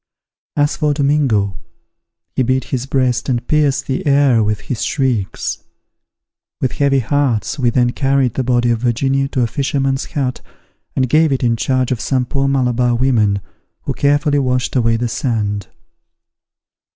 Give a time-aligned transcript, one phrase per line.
[0.55, 1.59] As for Domingo,
[2.35, 5.59] he beat his breast, and pierced the air with his shrieks.
[6.59, 10.41] With heavy hearts we then carried the body of Virginia to a fisherman's hut,
[10.95, 13.41] and gave it in charge of some poor Malabar women,
[13.83, 15.67] who carefully washed away the sand.